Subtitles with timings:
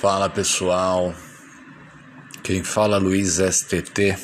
[0.00, 1.12] Fala pessoal,
[2.44, 4.16] quem fala é Luiz STT.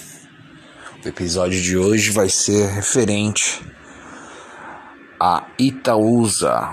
[1.04, 3.60] O episódio de hoje vai ser referente
[5.18, 6.72] a Itaúsa,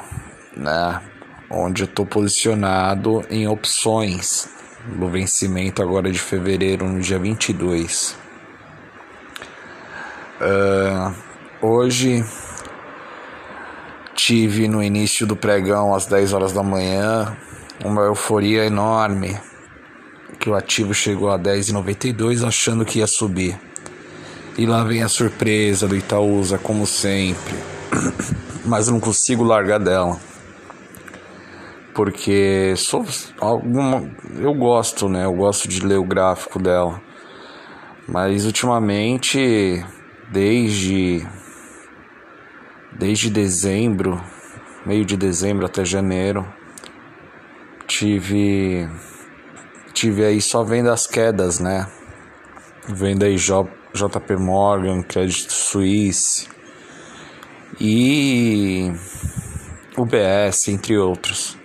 [0.56, 1.02] né?
[1.50, 4.48] Onde eu estou posicionado em opções
[4.96, 8.16] no vencimento agora de fevereiro, no dia 22.
[10.40, 11.16] Uh,
[11.60, 12.24] hoje
[14.14, 17.36] tive no início do pregão às 10 horas da manhã
[17.84, 19.40] uma euforia enorme
[20.40, 23.60] que o ativo chegou a 10,92 achando que ia subir.
[24.58, 27.56] E lá vem a surpresa do Itaúsa, como sempre.
[28.66, 30.20] Mas não consigo largar dela.
[31.94, 33.06] Porque sou
[33.40, 35.26] alguma eu gosto, né?
[35.26, 37.02] Eu gosto de ler o gráfico dela.
[38.08, 39.84] Mas ultimamente,
[40.32, 41.26] desde
[42.94, 44.22] desde dezembro,
[44.86, 46.46] meio de dezembro até janeiro,
[47.92, 48.88] tive
[49.94, 51.86] tive aí só vendo as quedas, né?
[52.88, 56.48] Vendo aí JP Morgan, Credit Suisse
[57.80, 58.92] e
[59.98, 61.58] UBS, entre outros.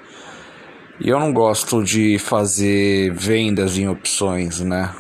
[1.01, 4.93] E eu não gosto de fazer vendas em opções, né?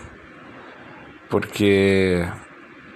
[1.29, 2.25] Porque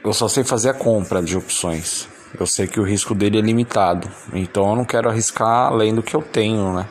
[0.05, 2.09] eu só sei fazer a compra de opções.
[2.39, 4.09] Eu sei que o risco dele é limitado.
[4.33, 6.87] Então eu não quero arriscar além do que eu tenho, né?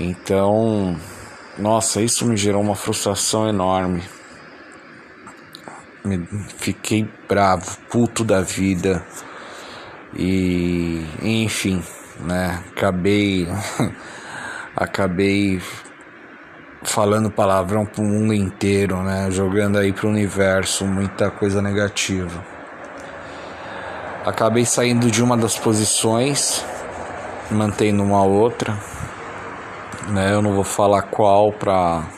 [0.00, 0.96] Então,
[1.58, 4.02] nossa, isso me gerou uma frustração enorme.
[6.04, 6.26] Me,
[6.58, 9.04] fiquei bravo, puto da vida.
[10.14, 11.82] E, enfim,
[12.20, 12.62] né?
[12.70, 13.48] Acabei
[14.74, 15.60] acabei
[16.82, 19.30] falando palavrão pro mundo inteiro, né?
[19.30, 22.44] Jogando aí pro universo muita coisa negativa.
[24.24, 26.64] Acabei saindo de uma das posições,
[27.50, 28.76] mantendo uma outra
[30.08, 30.32] né?
[30.32, 32.08] Eu não vou falar qual pra.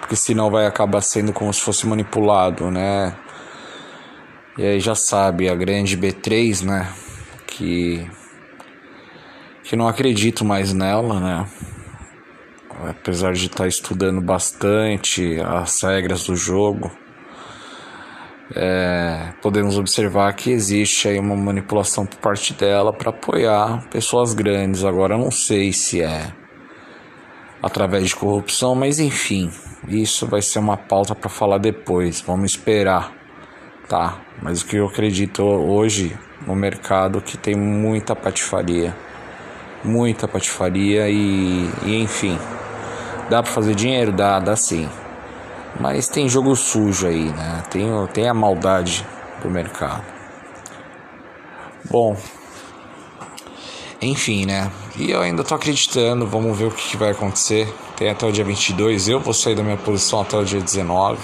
[0.00, 3.14] Porque senão vai acabar sendo como se fosse manipulado, né?
[4.56, 6.92] E aí já sabe, a grande B3, né?
[7.46, 8.10] Que.
[9.62, 11.46] Que não acredito mais nela, né?
[12.88, 16.90] Apesar de estar tá estudando bastante as regras do jogo.
[18.54, 24.84] É, podemos observar que existe aí uma manipulação por parte dela para apoiar pessoas grandes.
[24.84, 26.32] Agora não sei se é
[27.62, 29.50] através de corrupção, mas enfim,
[29.86, 32.20] isso vai ser uma pauta para falar depois.
[32.20, 33.12] Vamos esperar,
[33.88, 34.18] tá?
[34.42, 36.16] Mas o que eu acredito hoje
[36.46, 38.96] no mercado que tem muita patifaria,
[39.84, 42.38] muita patifaria e, e enfim,
[43.28, 44.88] dá para fazer dinheiro, dá, dá sim.
[45.80, 47.62] Mas tem jogo sujo aí, né?
[47.70, 49.06] Tem, tem a maldade
[49.42, 50.04] do mercado.
[51.90, 52.16] Bom,
[54.00, 54.70] enfim, né?
[54.96, 57.72] E eu ainda tô acreditando, vamos ver o que, que, vai acontecer.
[57.96, 61.18] Tem até o dia 22, eu vou sair da minha posição até o dia 19.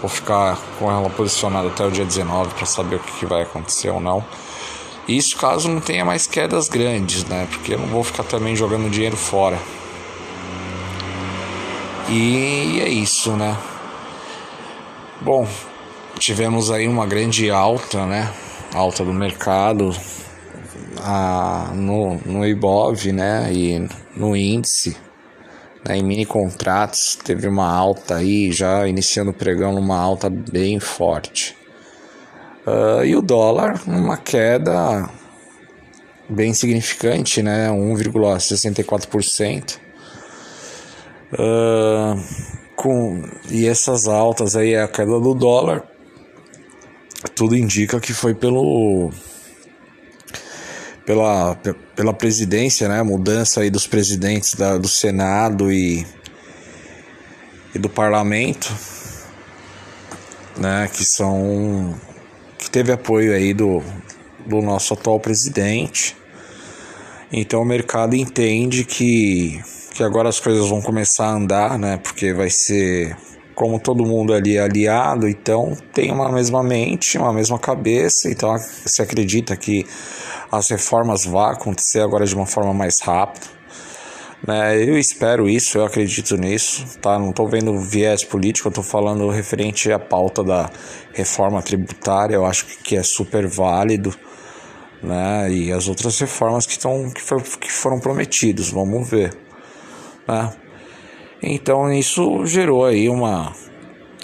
[0.00, 3.42] Vou ficar com ela posicionada até o dia 19 para saber o que, que vai
[3.42, 4.24] acontecer ou não.
[5.08, 7.46] Isso caso não tenha mais quedas grandes, né?
[7.50, 9.58] Porque eu não vou ficar também jogando dinheiro fora.
[12.08, 13.56] E é isso, né?
[15.20, 15.48] Bom,
[16.18, 18.32] tivemos aí uma grande alta, né?
[18.74, 19.94] Alta do mercado,
[21.06, 24.96] a, no, no IBOV né, e no índice,
[25.86, 30.80] né, em mini contratos, teve uma alta aí, já iniciando o pregão numa alta bem
[30.80, 31.54] forte.
[32.66, 35.06] Uh, e o dólar, uma queda
[36.26, 39.78] bem significante, né, 1,64%.
[41.34, 42.18] Uh,
[42.74, 45.84] com, e essas altas aí, a queda do dólar,
[47.34, 49.12] tudo indica que foi pelo
[51.04, 51.56] pela,
[51.94, 53.02] pela presidência, né?
[53.02, 56.06] Mudança aí dos presidentes da, do Senado e,
[57.74, 58.72] e do Parlamento,
[60.56, 60.88] né?
[60.92, 61.94] Que são
[62.58, 63.82] que teve apoio aí do,
[64.46, 66.16] do nosso atual presidente.
[67.30, 69.60] Então o mercado entende que,
[69.92, 71.98] que agora as coisas vão começar a andar, né?
[71.98, 73.16] Porque vai ser
[73.54, 78.56] como todo mundo ali é aliado, então tem uma mesma mente, uma mesma cabeça, então
[78.58, 79.86] se acredita que
[80.50, 83.46] as reformas vão acontecer agora de uma forma mais rápida.
[84.46, 84.82] Né?
[84.82, 87.18] Eu espero isso, eu acredito nisso, tá?
[87.18, 90.70] Não estou vendo viés político, eu estou falando referente à pauta da
[91.14, 94.14] reforma tributária, eu acho que é super válido,
[95.02, 95.50] né?
[95.50, 99.34] E as outras reformas que, estão, que, for, que foram prometidos, vamos ver,
[100.28, 100.52] né?
[101.46, 103.52] Então isso gerou aí uma,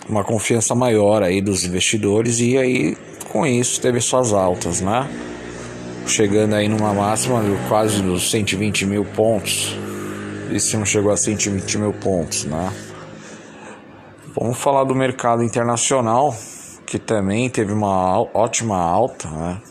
[0.09, 2.97] uma confiança maior aí dos investidores e aí
[3.31, 5.09] com isso teve suas altas, né?
[6.11, 9.77] chegando aí numa máxima de quase dos 120 mil pontos,
[10.59, 12.73] se não chegou a 120 mil pontos, né?
[14.35, 16.35] Vamos falar do mercado internacional,
[16.85, 19.63] que também teve uma ótima alta, né?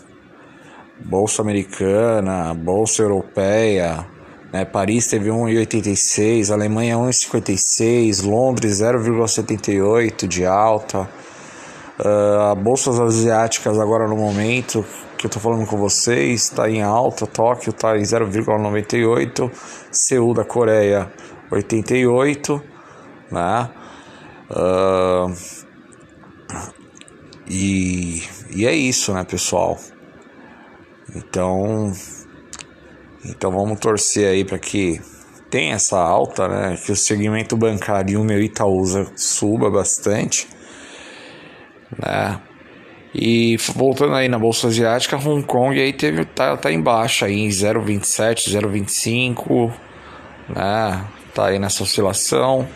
[1.03, 4.05] Bolsa americana, bolsa europeia,
[4.51, 4.65] né?
[4.65, 11.09] Paris teve 1,86, Alemanha 1,56, Londres 0,78 de alta.
[11.99, 14.85] Uh, bolsas asiáticas agora no momento
[15.17, 19.51] que eu estou falando com vocês está em alta, Tóquio está em 0,98,
[19.91, 21.11] Seul da Coreia
[21.51, 22.63] 88,
[23.29, 23.69] né?
[24.49, 25.35] Uh,
[27.49, 28.23] e,
[28.55, 29.77] e é isso, né, pessoal?
[31.13, 31.91] Então,
[33.25, 35.01] então vamos torcer aí para que
[35.49, 36.77] tenha essa alta, né?
[36.85, 40.47] Que o segmento bancário e o meu Itaúsa suba bastante,
[41.97, 42.39] né?
[43.13, 47.39] E voltando aí na bolsa asiática, Hong Kong aí teve tá, tá em baixa aí
[47.39, 49.73] em 0,27, 0,25,
[50.47, 51.05] né?
[51.33, 52.67] Tá aí nessa oscilação.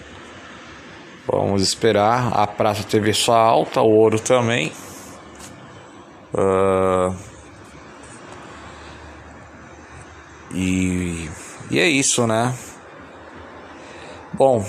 [1.28, 2.34] Vamos esperar.
[2.34, 4.72] A prata teve sua alta, o ouro também.
[6.34, 7.33] Uh...
[10.54, 11.30] E,
[11.72, 12.54] e é isso, né?
[14.34, 14.66] Bom,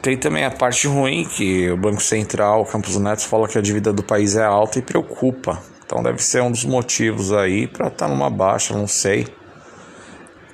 [0.00, 3.92] tem também a parte ruim que o Banco Central, Campos Neto, fala que a dívida
[3.92, 5.62] do país é alta e preocupa.
[5.84, 9.26] Então deve ser um dos motivos aí para estar tá numa baixa, não sei.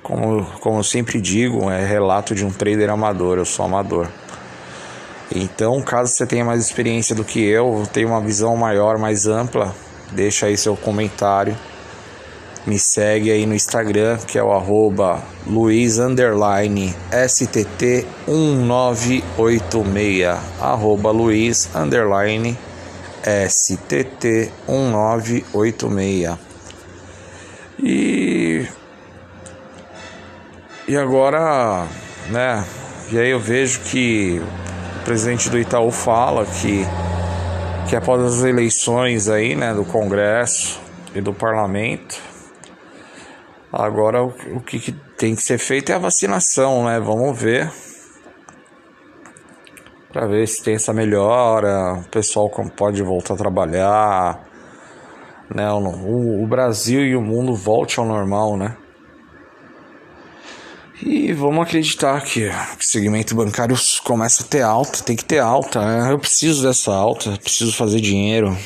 [0.03, 4.07] Como, como eu sempre digo, é relato de um trader amador, eu sou amador.
[5.33, 9.73] Então, caso você tenha mais experiência do que eu, tenha uma visão maior, mais ampla,
[10.11, 11.55] deixa aí seu comentário
[12.65, 20.37] me segue aí no Instagram, que é o arroba Luiz underline STT 1986.
[20.59, 22.57] Arroba Luiz underline
[23.47, 26.37] STT 1986.
[27.81, 28.67] E
[30.87, 31.87] e agora,
[32.29, 32.65] né?
[33.11, 34.41] E aí eu vejo que
[34.99, 36.85] o presidente do Itaú fala que
[37.87, 40.79] que após as eleições aí, né, do Congresso
[41.15, 42.21] e do Parlamento,
[43.71, 46.99] Agora o, que, tem que ser feito é a vacinação, né?
[46.99, 47.71] Vamos ver.
[50.11, 54.43] Para ver se tem essa melhora, o pessoal pode voltar a trabalhar,
[55.53, 55.71] né?
[55.71, 58.75] O, o Brasil e o mundo volte ao normal, né?
[61.03, 65.79] E vamos acreditar que o segmento bancário começa a ter alta, tem que ter alta.
[65.79, 66.11] Né?
[66.11, 68.57] Eu preciso dessa alta, preciso fazer dinheiro,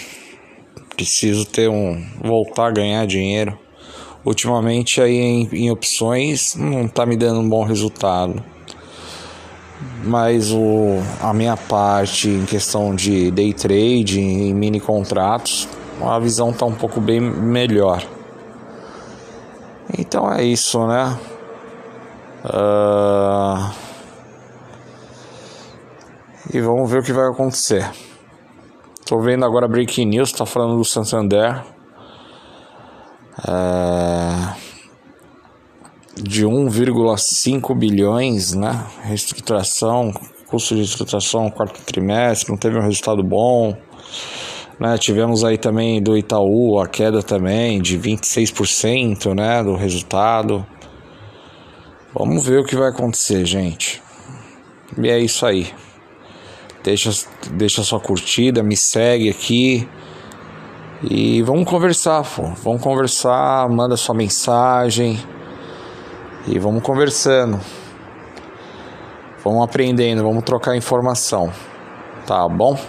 [0.95, 2.01] preciso ter um.
[2.23, 3.59] voltar a ganhar dinheiro
[4.25, 8.43] ultimamente aí em, em opções não está me dando um bom resultado.
[10.03, 15.67] Mas o, a minha parte em questão de day trade, em mini contratos,
[16.01, 18.03] a visão está um pouco bem melhor.
[19.97, 21.17] Então é isso, né?
[22.45, 23.71] Uh...
[26.53, 27.89] E vamos ver o que vai acontecer.
[29.05, 31.63] Tô vendo agora Breaking News, tá falando do Santander
[36.15, 38.85] de 1,5 bilhões, né?
[39.01, 40.13] Reestruturação,
[40.47, 43.75] custo de reestruturação quarto trimestre, não teve um resultado bom.
[44.79, 44.97] Né?
[44.97, 49.63] Tivemos aí também do Itaú a queda também de 26% né?
[49.63, 50.65] do resultado.
[52.13, 54.01] Vamos ver o que vai acontecer, gente.
[55.01, 55.73] E é isso aí.
[56.83, 57.09] Deixa,
[57.51, 59.87] deixa sua curtida, me segue aqui.
[61.03, 62.43] E vamos conversar, pô.
[62.63, 65.21] Vamos conversar, manda sua mensagem.
[66.47, 67.59] E vamos conversando.
[69.43, 71.51] Vamos aprendendo, vamos trocar informação.
[72.25, 72.79] Tá bom?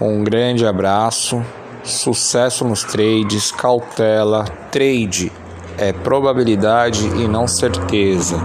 [0.00, 1.44] Um grande abraço.
[1.82, 4.44] Sucesso nos trades, cautela.
[4.70, 5.30] Trade
[5.76, 8.38] é probabilidade e não certeza.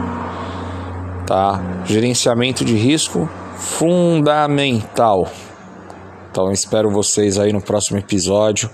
[1.26, 1.62] Tá?
[1.86, 5.30] Gerenciamento de risco fundamental.
[6.36, 8.70] Então espero vocês aí no próximo episódio.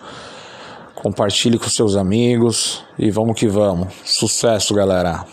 [0.96, 3.94] Compartilhe com seus amigos e vamos que vamos.
[4.04, 5.24] Sucesso, galera!